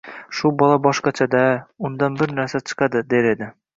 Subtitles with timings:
[0.37, 1.41] –Shu bola boshqachada!
[1.91, 3.53] Undan bir narsa chiqadi,– der edi.